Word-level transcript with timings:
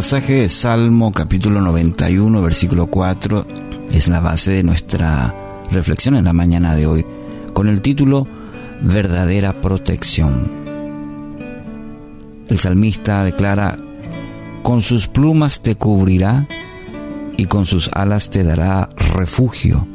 pasaje 0.00 0.32
de 0.32 0.48
Salmo 0.48 1.12
capítulo 1.12 1.60
91, 1.60 2.40
versículo 2.40 2.86
4 2.86 3.46
es 3.92 4.08
la 4.08 4.20
base 4.20 4.52
de 4.52 4.62
nuestra 4.62 5.34
reflexión 5.70 6.16
en 6.16 6.24
la 6.24 6.32
mañana 6.32 6.74
de 6.74 6.86
hoy, 6.86 7.04
con 7.52 7.68
el 7.68 7.82
título 7.82 8.26
Verdadera 8.80 9.60
protección. 9.60 10.50
El 12.48 12.58
salmista 12.58 13.24
declara, 13.24 13.78
con 14.62 14.80
sus 14.80 15.06
plumas 15.06 15.60
te 15.60 15.74
cubrirá 15.74 16.48
y 17.36 17.44
con 17.44 17.66
sus 17.66 17.90
alas 17.92 18.30
te 18.30 18.42
dará 18.42 18.88
refugio. 19.14 19.86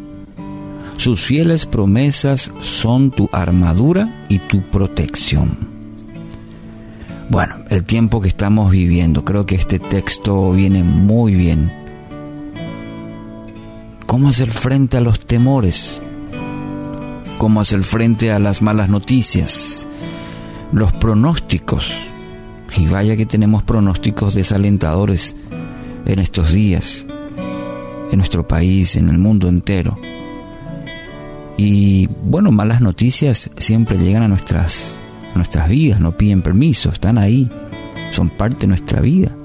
Sus 0.97 1.19
fieles 1.19 1.65
promesas 1.65 2.51
son 2.61 3.09
tu 3.09 3.27
armadura 3.31 4.27
y 4.29 4.37
tu 4.37 4.69
protección. 4.69 5.74
Bueno, 7.29 7.55
el 7.69 7.83
tiempo 7.83 8.21
que 8.21 8.27
estamos 8.27 8.71
viviendo, 8.71 9.25
creo 9.25 9.47
que 9.47 9.55
este 9.55 9.79
texto 9.79 10.51
viene 10.51 10.83
muy 10.83 11.33
bien. 11.33 11.71
¿Cómo 14.05 14.29
hacer 14.29 14.51
frente 14.51 14.97
a 14.97 15.01
los 15.01 15.19
temores? 15.19 16.01
¿Cómo 17.39 17.61
hacer 17.61 17.83
frente 17.83 18.31
a 18.31 18.37
las 18.37 18.61
malas 18.61 18.89
noticias? 18.89 19.87
Los 20.71 20.93
pronósticos. 20.93 21.91
Y 22.77 22.85
vaya 22.85 23.17
que 23.17 23.25
tenemos 23.25 23.63
pronósticos 23.63 24.35
desalentadores 24.35 25.35
en 26.05 26.19
estos 26.19 26.53
días, 26.53 27.07
en 28.11 28.17
nuestro 28.17 28.47
país, 28.47 28.95
en 28.97 29.09
el 29.09 29.17
mundo 29.17 29.47
entero. 29.47 29.97
Y 31.57 32.07
bueno, 32.23 32.51
malas 32.51 32.81
noticias 32.81 33.49
siempre 33.57 33.97
llegan 33.97 34.21
a 34.21 34.27
nuestras 34.27 35.01
nuestras 35.35 35.69
vidas, 35.69 35.99
no 35.99 36.15
piden 36.17 36.41
permiso, 36.41 36.89
están 36.89 37.17
ahí, 37.17 37.49
son 38.11 38.29
parte 38.29 38.61
de 38.61 38.67
nuestra 38.67 39.01
vida. 39.01 39.35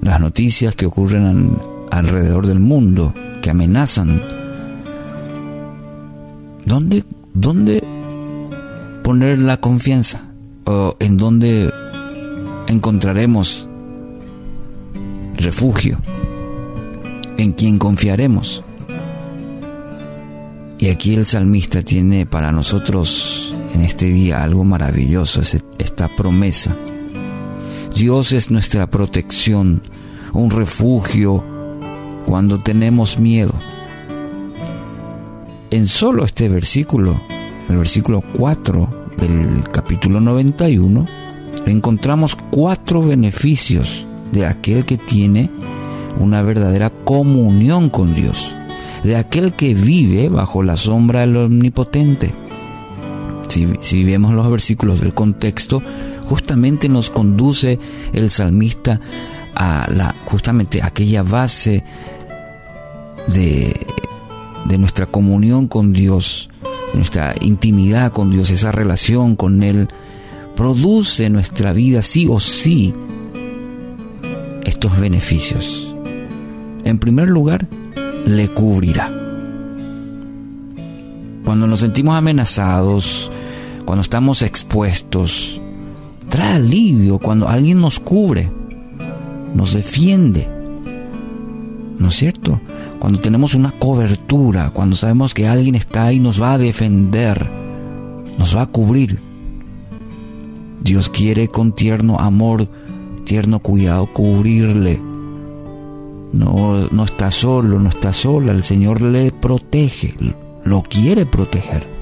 Las 0.00 0.20
noticias 0.20 0.74
que 0.74 0.86
ocurren 0.86 1.58
alrededor 1.90 2.46
del 2.46 2.60
mundo, 2.60 3.12
que 3.42 3.50
amenazan. 3.50 4.22
¿Dónde, 6.64 7.04
dónde 7.32 7.82
poner 9.02 9.38
la 9.38 9.58
confianza? 9.58 10.28
¿O 10.64 10.96
en 10.98 11.16
dónde 11.16 11.72
encontraremos 12.66 13.68
refugio? 15.36 15.98
¿En 17.36 17.52
quién 17.52 17.78
confiaremos? 17.78 18.62
Y 20.78 20.88
aquí 20.88 21.14
el 21.14 21.26
salmista 21.26 21.82
tiene 21.82 22.26
para 22.26 22.52
nosotros 22.52 23.54
en 23.74 23.80
este 23.82 24.06
día 24.06 24.42
algo 24.42 24.64
maravilloso, 24.64 25.40
es 25.40 25.62
esta 25.78 26.08
promesa. 26.08 26.76
Dios 27.94 28.32
es 28.32 28.50
nuestra 28.50 28.88
protección, 28.88 29.82
un 30.32 30.50
refugio 30.50 31.44
cuando 32.24 32.60
tenemos 32.60 33.18
miedo. 33.18 33.52
En 35.70 35.86
solo 35.86 36.24
este 36.24 36.48
versículo, 36.48 37.20
el 37.68 37.76
versículo 37.76 38.22
4 38.36 39.08
del 39.18 39.68
capítulo 39.70 40.20
91, 40.20 41.06
encontramos 41.66 42.36
cuatro 42.50 43.02
beneficios 43.02 44.06
de 44.32 44.46
aquel 44.46 44.84
que 44.84 44.98
tiene 44.98 45.50
una 46.20 46.42
verdadera 46.42 46.90
comunión 46.90 47.90
con 47.90 48.14
Dios, 48.14 48.54
de 49.02 49.16
aquel 49.16 49.52
que 49.54 49.74
vive 49.74 50.28
bajo 50.28 50.62
la 50.62 50.76
sombra 50.76 51.20
del 51.20 51.36
Omnipotente 51.36 52.43
si, 53.80 54.04
vemos 54.04 54.32
los 54.32 54.50
versículos 54.50 55.00
del 55.00 55.14
contexto, 55.14 55.82
justamente 56.26 56.88
nos 56.88 57.10
conduce 57.10 57.78
el 58.12 58.30
salmista 58.30 59.00
a 59.54 59.88
la, 59.90 60.14
justamente 60.24 60.82
aquella 60.82 61.22
base 61.22 61.84
de, 63.28 63.86
de 64.64 64.78
nuestra 64.78 65.06
comunión 65.06 65.68
con 65.68 65.92
Dios, 65.92 66.50
de 66.92 66.98
nuestra 66.98 67.34
intimidad 67.40 68.12
con 68.12 68.30
Dios, 68.30 68.50
esa 68.50 68.72
relación 68.72 69.36
con 69.36 69.62
Él, 69.62 69.88
produce 70.56 71.26
en 71.26 71.32
nuestra 71.34 71.72
vida 71.72 72.02
sí 72.02 72.26
o 72.28 72.40
sí 72.40 72.94
estos 74.64 74.98
beneficios. 74.98 75.94
En 76.84 76.98
primer 76.98 77.28
lugar, 77.28 77.68
le 78.26 78.48
cubrirá. 78.48 79.12
Cuando 81.44 81.66
nos 81.66 81.80
sentimos 81.80 82.16
amenazados, 82.16 83.30
cuando 83.84 84.02
estamos 84.02 84.42
expuestos. 84.42 85.60
Trae 86.28 86.54
alivio 86.54 87.18
cuando 87.18 87.48
alguien 87.48 87.78
nos 87.78 88.00
cubre, 88.00 88.50
nos 89.54 89.74
defiende. 89.74 90.48
¿No 91.98 92.08
es 92.08 92.16
cierto? 92.16 92.60
Cuando 92.98 93.20
tenemos 93.20 93.54
una 93.54 93.70
cobertura, 93.72 94.70
cuando 94.70 94.96
sabemos 94.96 95.34
que 95.34 95.46
alguien 95.46 95.74
está 95.74 96.06
ahí, 96.06 96.18
nos 96.18 96.40
va 96.40 96.54
a 96.54 96.58
defender, 96.58 97.48
nos 98.38 98.56
va 98.56 98.62
a 98.62 98.66
cubrir. 98.66 99.20
Dios 100.82 101.08
quiere 101.08 101.48
con 101.48 101.72
tierno 101.72 102.18
amor, 102.18 102.68
tierno 103.24 103.60
cuidado 103.60 104.06
cubrirle. 104.12 105.00
No, 106.32 106.88
no 106.90 107.04
está 107.04 107.30
solo, 107.30 107.78
no 107.78 107.90
está 107.90 108.12
sola, 108.12 108.50
el 108.50 108.64
Señor 108.64 109.02
le 109.02 109.30
protege, 109.30 110.14
lo 110.64 110.82
quiere 110.82 111.26
proteger 111.26 111.94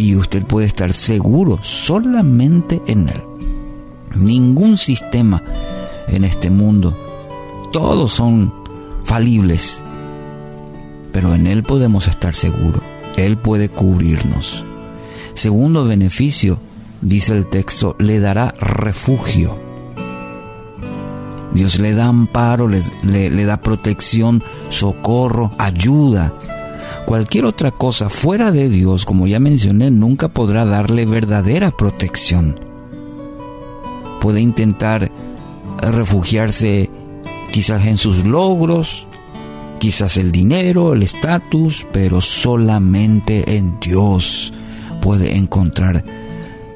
y 0.00 0.16
usted 0.16 0.46
puede 0.46 0.66
estar 0.66 0.94
seguro 0.94 1.58
solamente 1.60 2.80
en 2.86 3.10
Él. 3.10 3.22
Ningún 4.16 4.78
sistema 4.78 5.42
en 6.08 6.24
este 6.24 6.48
mundo, 6.48 6.96
todos 7.70 8.10
son 8.10 8.54
falibles, 9.04 9.84
pero 11.12 11.34
en 11.34 11.46
Él 11.46 11.62
podemos 11.62 12.08
estar 12.08 12.34
seguros. 12.34 12.80
Él 13.18 13.36
puede 13.36 13.68
cubrirnos. 13.68 14.64
Segundo 15.34 15.84
beneficio, 15.84 16.58
dice 17.02 17.36
el 17.36 17.46
texto, 17.46 17.94
le 17.98 18.20
dará 18.20 18.54
refugio. 18.58 19.58
Dios 21.52 21.78
le 21.78 21.92
da 21.92 22.06
amparo, 22.06 22.68
le, 22.68 22.80
le 23.28 23.44
da 23.44 23.60
protección, 23.60 24.42
socorro, 24.70 25.52
ayuda 25.58 26.32
Cualquier 27.10 27.44
otra 27.44 27.72
cosa 27.72 28.08
fuera 28.08 28.52
de 28.52 28.68
Dios, 28.68 29.04
como 29.04 29.26
ya 29.26 29.40
mencioné, 29.40 29.90
nunca 29.90 30.28
podrá 30.28 30.64
darle 30.64 31.06
verdadera 31.06 31.72
protección. 31.72 32.60
Puede 34.20 34.40
intentar 34.40 35.10
refugiarse 35.80 36.88
quizás 37.50 37.84
en 37.84 37.98
sus 37.98 38.24
logros, 38.24 39.08
quizás 39.80 40.18
el 40.18 40.30
dinero, 40.30 40.92
el 40.92 41.02
estatus, 41.02 41.84
pero 41.92 42.20
solamente 42.20 43.56
en 43.56 43.80
Dios 43.80 44.54
puede 45.02 45.36
encontrar 45.36 46.04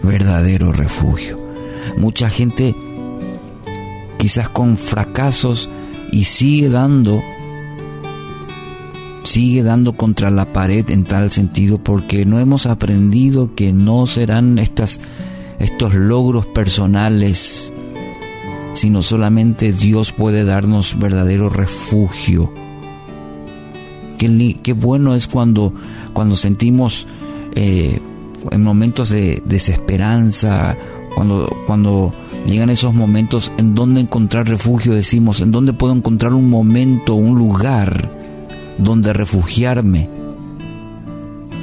verdadero 0.03 0.73
refugio. 0.73 1.39
Mucha 1.97 2.29
gente 2.29 2.75
quizás 4.19 4.49
con 4.49 4.79
fracasos 4.79 5.71
y 6.11 6.25
sigue 6.25 6.71
dando 6.71 7.23
sigue 9.25 9.63
dando 9.63 9.95
contra 9.95 10.31
la 10.31 10.53
pared 10.53 10.89
en 10.91 11.05
tal 11.05 11.31
sentido 11.31 11.79
porque 11.79 12.25
no 12.25 12.39
hemos 12.39 12.67
aprendido 12.67 13.55
que 13.55 13.73
no 13.73 14.07
serán 14.07 14.59
estas, 14.59 15.01
estos 15.59 15.95
logros 15.95 16.47
personales, 16.47 17.73
sino 18.75 19.03
solamente 19.03 19.73
Dios 19.73 20.13
puede 20.13 20.45
darnos 20.45 20.99
verdadero 20.99 21.49
refugio. 21.49 22.53
Qué, 24.19 24.57
qué 24.63 24.73
bueno 24.75 25.15
es 25.15 25.27
cuando, 25.27 25.73
cuando 26.13 26.37
sentimos 26.37 27.07
eh, 27.55 28.01
en 28.51 28.63
momentos 28.63 29.09
de 29.09 29.43
desesperanza, 29.47 30.77
cuando, 31.15 31.51
cuando 31.67 32.13
llegan 32.47 32.69
esos 32.69 32.93
momentos 32.93 33.53
en 33.57 33.75
donde 33.75 34.03
encontrar 34.03 34.49
refugio, 34.49 34.93
decimos, 34.93 35.41
en 35.41 35.51
donde 35.51 35.73
puedo 35.73 35.95
encontrar 35.95 36.35
un 36.35 36.51
momento, 36.51 37.15
un 37.15 37.39
lugar 37.39 38.25
donde 38.79 39.13
refugiarme. 39.13 40.09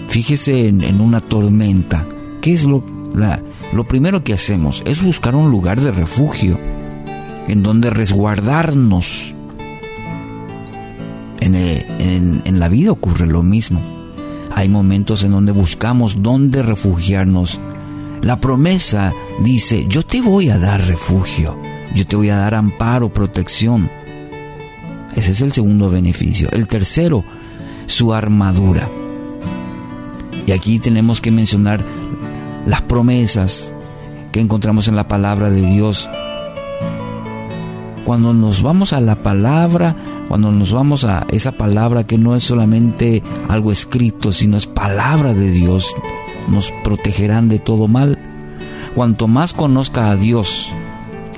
Fíjese 0.07 0.67
en, 0.67 0.99
una 0.99 1.21
tormenta. 1.21 2.05
¿Qué 2.41 2.53
es 2.53 2.65
lo, 2.65 2.83
lo 3.73 3.87
primero 3.87 4.23
que 4.23 4.33
hacemos? 4.33 4.83
Es 4.85 5.01
buscar 5.03 5.35
un 5.35 5.49
lugar 5.49 5.79
de 5.79 5.91
refugio 5.91 6.59
en 7.47 7.63
donde 7.63 7.89
resguardarnos. 7.89 9.35
En, 11.39 11.55
en, 11.55 12.41
en, 12.45 12.59
la 12.59 12.67
vida 12.67 12.91
ocurre 12.91 13.25
lo 13.25 13.41
mismo. 13.41 13.81
Hay 14.53 14.69
momentos 14.69 15.23
en 15.23 15.31
donde 15.31 15.51
buscamos 15.51 16.21
dónde 16.21 16.61
refugiarnos. 16.61 17.59
La 18.21 18.39
promesa 18.39 19.13
dice, 19.43 19.85
yo 19.87 20.03
te 20.03 20.21
voy 20.21 20.49
a 20.49 20.59
dar 20.59 20.85
refugio, 20.85 21.57
yo 21.95 22.05
te 22.05 22.15
voy 22.15 22.29
a 22.29 22.37
dar 22.37 22.53
amparo, 22.53 23.09
protección. 23.09 23.89
Ese 25.15 25.31
es 25.31 25.41
el 25.41 25.51
segundo 25.51 25.89
beneficio. 25.89 26.49
El 26.51 26.67
tercero, 26.67 27.23
su 27.85 28.13
armadura. 28.13 28.89
Y 30.47 30.51
aquí 30.51 30.79
tenemos 30.79 31.21
que 31.21 31.31
mencionar 31.31 31.83
las 32.65 32.81
promesas 32.81 33.73
que 34.31 34.39
encontramos 34.39 34.87
en 34.87 34.95
la 34.95 35.07
palabra 35.07 35.49
de 35.49 35.61
Dios. 35.61 36.09
Cuando 38.05 38.33
nos 38.33 38.61
vamos 38.61 38.93
a 38.93 39.01
la 39.01 39.21
palabra, 39.21 39.95
cuando 40.27 40.51
nos 40.51 40.73
vamos 40.73 41.03
a 41.03 41.27
esa 41.29 41.51
palabra 41.51 42.05
que 42.05 42.17
no 42.17 42.35
es 42.35 42.43
solamente 42.43 43.21
algo 43.47 43.71
escrito, 43.71 44.31
sino 44.31 44.57
es 44.57 44.65
palabra 44.65 45.33
de 45.33 45.51
Dios, 45.51 45.93
nos 46.47 46.71
protegerán 46.83 47.49
de 47.49 47.59
todo 47.59 47.87
mal. 47.87 48.17
Cuanto 48.95 49.27
más 49.27 49.53
conozca 49.53 50.09
a 50.09 50.15
Dios 50.15 50.69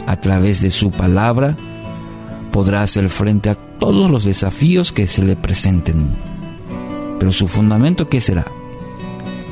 a 0.07 0.15
través 0.17 0.61
de 0.61 0.71
su 0.71 0.91
palabra, 0.91 1.57
podrá 2.53 2.83
hacer 2.83 3.09
frente 3.09 3.49
a 3.49 3.55
todos 3.55 4.11
los 4.11 4.23
desafíos 4.23 4.91
que 4.91 5.07
se 5.07 5.25
le 5.25 5.35
presenten. 5.35 6.15
Pero 7.19 7.31
su 7.31 7.47
fundamento, 7.47 8.07
¿qué 8.07 8.21
será? 8.21 8.45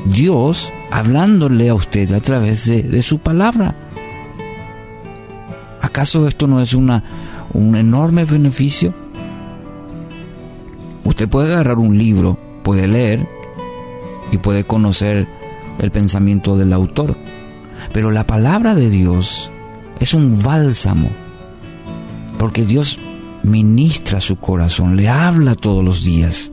Dios 0.06 0.72
hablándole 0.90 1.68
a 1.68 1.74
usted 1.74 2.12
a 2.12 2.20
través 2.20 2.66
de, 2.66 3.02
su 3.02 3.18
palabra. 3.18 3.74
¿Acaso 5.80 6.28
esto 6.28 6.46
no 6.46 6.60
es 6.60 6.74
una, 6.74 7.02
un 7.52 7.74
enorme 7.74 8.24
beneficio? 8.24 8.94
Usted 11.04 11.28
puede 11.28 11.52
agarrar 11.52 11.78
un 11.78 11.98
libro, 11.98 12.38
puede 12.62 12.86
leer 12.86 13.26
y 14.30 14.38
puede 14.38 14.64
conocer 14.64 15.26
el 15.80 15.90
pensamiento 15.90 16.56
del 16.56 16.72
autor, 16.72 17.16
pero 17.92 18.12
la 18.12 18.28
palabra 18.28 18.76
de 18.76 18.88
Dios 18.90 19.50
es 19.98 20.14
un 20.14 20.40
bálsamo, 20.40 21.10
porque 22.42 22.64
Dios 22.64 22.98
ministra 23.44 24.20
su 24.20 24.34
corazón, 24.34 24.96
le 24.96 25.08
habla 25.08 25.54
todos 25.54 25.84
los 25.84 26.02
días 26.02 26.50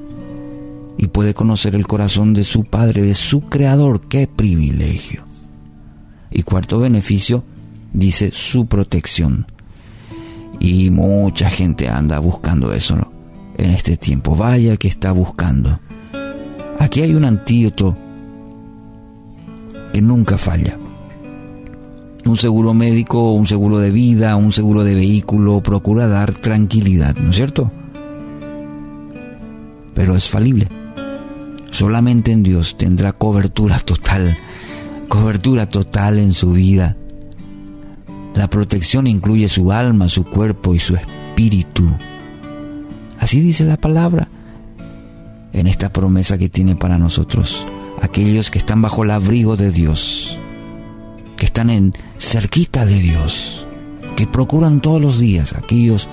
y 0.99 1.07
puede 1.07 1.33
conocer 1.33 1.73
el 1.73 1.87
corazón 1.87 2.35
de 2.35 2.43
su 2.43 2.63
Padre, 2.63 3.01
de 3.01 3.15
su 3.15 3.41
Creador. 3.41 4.01
¡Qué 4.01 4.27
privilegio! 4.27 5.23
Y 6.29 6.43
cuarto 6.43 6.77
beneficio, 6.77 7.43
dice 7.91 8.29
su 8.31 8.67
protección. 8.67 9.47
Y 10.59 10.91
mucha 10.91 11.49
gente 11.49 11.89
anda 11.89 12.19
buscando 12.19 12.71
eso 12.71 13.11
en 13.57 13.71
este 13.71 13.97
tiempo. 13.97 14.35
Vaya 14.35 14.77
que 14.77 14.89
está 14.89 15.11
buscando. 15.11 15.79
Aquí 16.77 17.01
hay 17.01 17.15
un 17.15 17.25
antídoto 17.25 17.97
que 19.91 20.03
nunca 20.03 20.37
falla. 20.37 20.77
Un 22.25 22.37
seguro 22.37 22.73
médico, 22.73 23.33
un 23.33 23.47
seguro 23.47 23.79
de 23.79 23.91
vida, 23.91 24.35
un 24.35 24.51
seguro 24.51 24.83
de 24.83 24.93
vehículo 24.93 25.61
procura 25.61 26.07
dar 26.07 26.33
tranquilidad, 26.33 27.15
¿no 27.15 27.31
es 27.31 27.35
cierto? 27.35 27.71
Pero 29.93 30.15
es 30.15 30.27
falible. 30.27 30.67
Solamente 31.71 32.31
en 32.31 32.43
Dios 32.43 32.77
tendrá 32.77 33.13
cobertura 33.13 33.79
total, 33.79 34.37
cobertura 35.07 35.67
total 35.69 36.19
en 36.19 36.33
su 36.33 36.51
vida. 36.51 36.97
La 38.35 38.49
protección 38.49 39.07
incluye 39.07 39.47
su 39.49 39.71
alma, 39.71 40.07
su 40.07 40.23
cuerpo 40.23 40.75
y 40.75 40.79
su 40.79 40.95
espíritu. 40.95 41.85
Así 43.19 43.39
dice 43.41 43.65
la 43.65 43.77
palabra 43.77 44.29
en 45.53 45.67
esta 45.67 45.91
promesa 45.91 46.37
que 46.37 46.49
tiene 46.49 46.75
para 46.75 46.97
nosotros, 46.97 47.65
aquellos 48.01 48.51
que 48.51 48.59
están 48.59 48.81
bajo 48.81 49.03
el 49.03 49.11
abrigo 49.11 49.57
de 49.57 49.71
Dios, 49.71 50.37
que 51.39 51.47
están 51.47 51.71
en 51.71 51.93
cerquita 52.19 52.85
de 52.85 52.99
Dios, 52.99 53.65
que 54.15 54.27
procuran 54.27 54.79
todos 54.79 55.01
los 55.01 55.19
días, 55.19 55.53
aquellos 55.53 56.07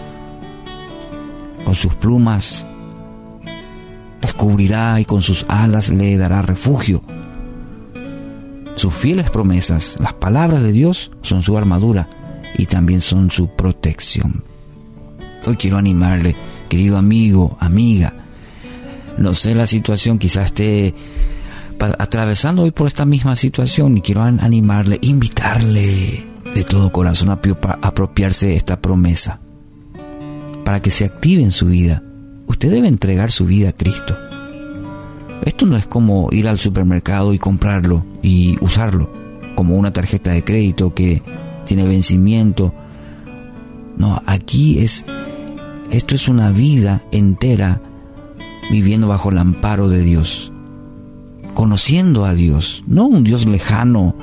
con 1.64 1.75
sus 1.75 1.94
plumas 1.94 2.67
cubrirá 4.37 5.00
y 5.00 5.05
con 5.05 5.23
sus 5.23 5.44
alas 5.49 5.90
le 5.90 6.17
dará 6.17 6.43
refugio. 6.43 7.02
Sus 8.76 8.94
fieles 8.94 9.31
promesas, 9.31 9.96
las 10.00 10.12
palabras 10.14 10.62
de 10.62 10.73
Dios, 10.73 11.11
son 11.23 11.43
su 11.43 11.56
armadura 11.56 12.08
y 12.56 12.67
también 12.67 13.00
son 13.00 13.31
su 13.31 13.49
protección. 13.49 14.44
Hoy 15.46 15.56
quiero 15.56 15.78
animarle, 15.78 16.37
querido 16.69 16.99
amigo, 16.99 17.56
amiga. 17.61 18.14
No 19.17 19.32
sé 19.32 19.55
la 19.55 19.67
situación, 19.67 20.19
quizás 20.19 20.46
esté 20.46 20.94
atravesando 21.78 22.62
hoy 22.62 22.70
por 22.70 22.87
esta 22.87 23.05
misma 23.05 23.37
situación 23.37 23.99
y 23.99 24.00
quiero 24.00 24.23
animarle, 24.23 24.99
invitarle 25.02 26.26
de 26.55 26.64
todo 26.64 26.93
corazón 26.93 27.31
a 27.31 27.40
apropiarse 27.82 28.46
de 28.46 28.56
esta 28.56 28.81
promesa 28.81 29.40
para 30.64 30.81
que 30.81 30.90
se 30.90 31.05
active 31.05 31.43
en 31.43 31.52
su 31.52 31.67
vida 31.67 32.02
usted 32.46 32.70
debe 32.70 32.88
entregar 32.88 33.31
su 33.31 33.46
vida 33.46 33.70
a 33.70 33.73
Cristo. 33.73 34.17
Esto 35.44 35.67
no 35.67 35.76
es 35.76 35.87
como 35.87 36.28
ir 36.32 36.49
al 36.49 36.58
supermercado 36.58 37.34
y 37.34 37.38
comprarlo 37.38 38.05
y 38.23 38.56
usarlo, 38.64 39.12
como 39.55 39.76
una 39.76 39.93
tarjeta 39.93 40.32
de 40.32 40.44
crédito 40.44 40.94
que 40.94 41.23
tiene 41.67 41.87
vencimiento. 41.87 42.73
No, 43.96 44.23
aquí 44.26 44.78
es, 44.78 45.05
esto 45.90 46.14
es 46.14 46.28
una 46.28 46.50
vida 46.50 47.02
entera 47.12 47.81
viviendo 48.70 49.08
bajo 49.08 49.31
el 49.31 49.38
amparo 49.38 49.88
de 49.88 50.02
Dios, 50.02 50.52
conociendo 51.56 52.26
a 52.26 52.34
Dios, 52.34 52.84
no 52.86 53.06
un 53.06 53.24
Dios 53.24 53.46
lejano, 53.46 54.14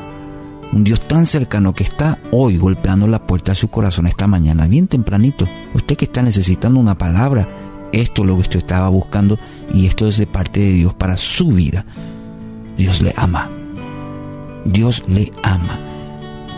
un 0.71 0.83
Dios 0.83 1.01
tan 1.07 1.25
cercano 1.25 1.73
que 1.73 1.83
está 1.83 2.19
hoy 2.29 2.57
golpeando 2.57 3.07
la 3.07 3.25
puerta 3.25 3.53
de 3.53 3.55
su 3.55 3.69
corazón 3.69 4.05
esta 4.05 4.27
mañana, 4.27 4.67
bien 4.67 4.87
tempranito. 4.87 5.47
Usted 5.73 5.97
que 5.97 6.05
está 6.05 6.21
necesitando 6.21 6.79
una 6.79 6.95
palabra, 6.95 7.49
esto 7.91 8.21
es 8.21 8.27
lo 8.27 8.35
que 8.35 8.41
usted 8.41 8.59
estaba 8.59 8.87
buscando 8.89 9.39
y 9.73 9.87
esto 9.87 10.07
es 10.07 10.19
de 10.19 10.27
parte 10.27 10.59
de 10.59 10.73
Dios 10.73 10.93
para 10.93 11.17
su 11.17 11.47
vida. 11.47 11.87
Dios 12.77 13.01
le 13.01 13.15
ama. 13.17 13.49
Dios 14.63 15.01
le 15.07 15.33
ama. 15.41 15.79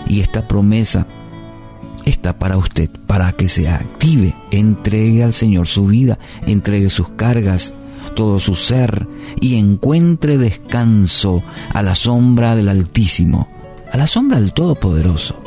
Y 0.09 0.19
esta 0.19 0.45
promesa 0.45 1.07
está 2.03 2.37
para 2.37 2.57
usted, 2.57 2.89
para 3.07 3.31
que 3.31 3.47
se 3.47 3.69
active, 3.69 4.35
entregue 4.51 5.23
al 5.23 5.31
Señor 5.31 5.67
su 5.67 5.87
vida, 5.87 6.19
entregue 6.45 6.89
sus 6.89 7.11
cargas, 7.11 7.73
todo 8.15 8.39
su 8.39 8.55
ser 8.55 9.07
y 9.39 9.57
encuentre 9.57 10.39
descanso 10.39 11.43
a 11.71 11.83
la 11.83 11.93
sombra 11.93 12.55
del 12.55 12.69
Altísimo, 12.69 13.47
a 13.91 13.97
la 13.97 14.07
sombra 14.07 14.39
del 14.39 14.53
Todopoderoso 14.53 15.45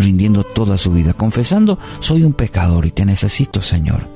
rindiendo 0.00 0.44
toda 0.44 0.78
su 0.78 0.92
vida, 0.92 1.12
confesando, 1.12 1.78
soy 2.00 2.24
un 2.24 2.32
pecador 2.32 2.86
y 2.86 2.90
te 2.90 3.04
necesito, 3.04 3.62
Señor. 3.62 4.08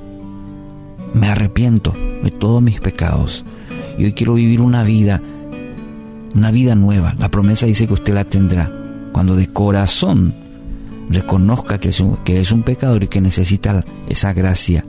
Me 1.13 1.27
arrepiento 1.27 1.93
de 2.23 2.31
todos 2.31 2.61
mis 2.61 2.81
pecados 2.81 3.45
y 3.97 4.05
hoy 4.05 4.13
quiero 4.13 4.33
vivir 4.33 4.61
una 4.61 4.83
vida, 4.83 5.21
una 6.33 6.51
vida 6.51 6.75
nueva. 6.75 7.15
La 7.17 7.29
promesa 7.29 7.67
dice 7.67 7.87
que 7.87 7.93
usted 7.93 8.13
la 8.13 8.25
tendrá 8.25 8.71
cuando 9.13 9.35
de 9.35 9.47
corazón 9.47 10.35
reconozca 11.09 11.77
que 11.77 11.89
es 11.89 11.99
un, 11.99 12.17
que 12.17 12.39
es 12.41 12.51
un 12.51 12.63
pecador 12.63 13.03
y 13.03 13.07
que 13.07 13.21
necesita 13.21 13.85
esa 14.09 14.33
gracia 14.33 14.83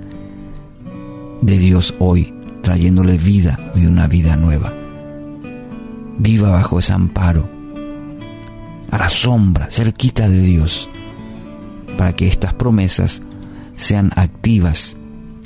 de 1.40 1.58
Dios 1.58 1.94
hoy, 1.98 2.32
trayéndole 2.62 3.18
vida 3.18 3.72
y 3.74 3.86
una 3.86 4.06
vida 4.06 4.36
nueva. 4.36 4.72
Viva 6.18 6.50
bajo 6.50 6.78
ese 6.78 6.92
amparo 6.92 7.48
a 8.90 8.98
la 8.98 9.08
sombra, 9.08 9.68
cerquita 9.70 10.28
de 10.28 10.40
Dios, 10.40 10.88
para 11.98 12.14
que 12.14 12.28
estas 12.28 12.54
promesas 12.54 13.22
sean 13.76 14.12
activas, 14.16 14.96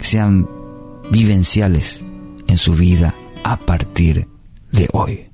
sean 0.00 0.48
vivenciales 1.10 2.04
en 2.46 2.58
su 2.58 2.74
vida 2.74 3.14
a 3.44 3.56
partir 3.56 4.28
de 4.72 4.88
hoy. 4.92 5.29